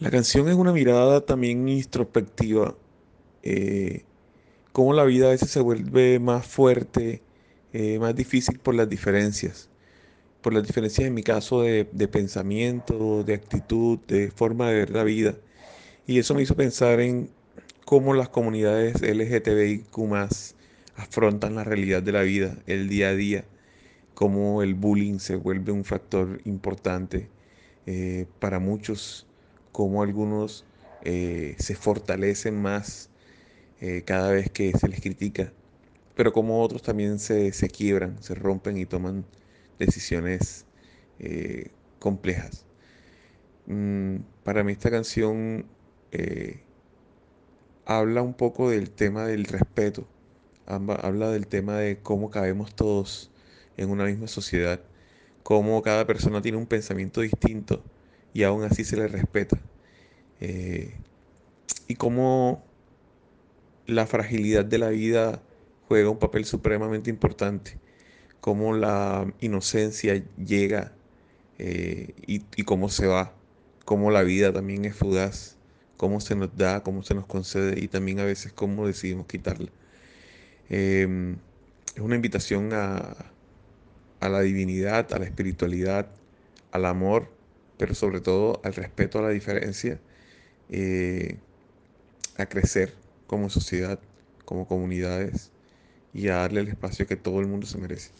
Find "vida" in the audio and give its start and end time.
5.04-5.28, 15.04-15.36, 22.22-22.58, 64.90-65.42, 74.22-74.52